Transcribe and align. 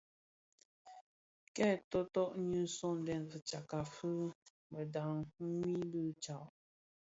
Kè 1.55 1.69
toto 1.91 2.23
nyi 2.49 2.61
sõňdèn 2.77 3.23
fitsakka 3.31 3.79
fi 3.93 4.11
mëdhad 4.71 5.27
ňyi 5.57 5.77
bi 5.91 6.03
tsag. 6.23 6.43